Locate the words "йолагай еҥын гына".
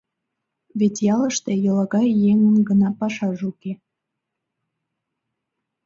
1.65-2.89